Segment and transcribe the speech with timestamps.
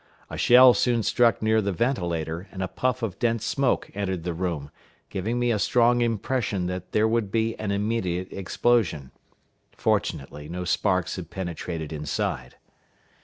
[0.31, 4.33] A shell soon struck near the ventilator, and a puff of dense smoke entered the
[4.33, 4.71] room,
[5.11, 9.11] giving me a strong impression that there would be an immediate explosion.
[9.73, 12.55] Fortunately, no sparks had penetrated inside.